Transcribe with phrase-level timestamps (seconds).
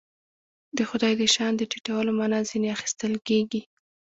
[0.77, 3.61] د خدای د شأن د ټیټولو معنا ځنې اخیستل کېږي.